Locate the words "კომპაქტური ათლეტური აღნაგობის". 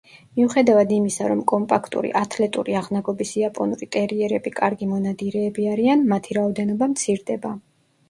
1.51-3.35